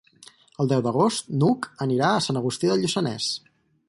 [0.63, 3.29] El deu d'agost n'Hug anirà a Sant Agustí de Lluçanès.